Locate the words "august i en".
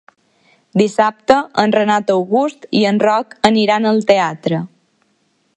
2.15-3.03